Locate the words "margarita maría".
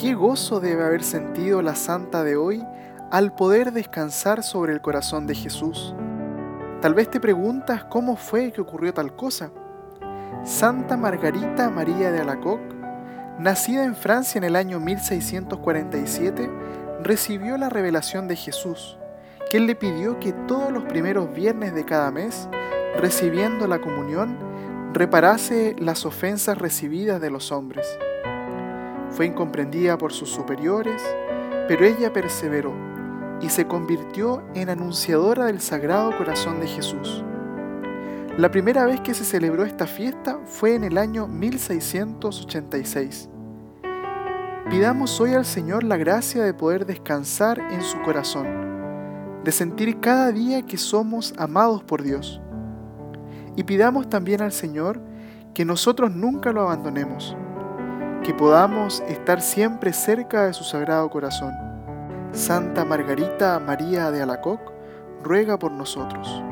10.96-12.10, 62.84-64.10